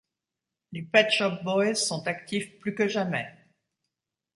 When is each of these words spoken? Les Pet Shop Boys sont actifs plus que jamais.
Les 0.71 0.81
Pet 0.81 1.07
Shop 1.11 1.43
Boys 1.43 1.75
sont 1.75 2.07
actifs 2.07 2.57
plus 2.57 2.73
que 2.73 2.87
jamais. 2.87 3.27